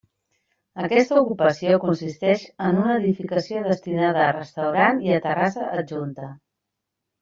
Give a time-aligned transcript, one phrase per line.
[0.85, 6.37] Aquesta ocupació consisteix en una edificació destinada a restaurant i terrassa adjunta.